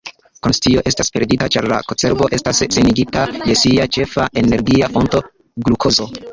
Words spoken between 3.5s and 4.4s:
je sia ĉefa